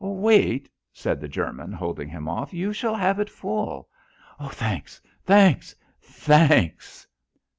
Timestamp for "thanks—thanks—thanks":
4.47-7.07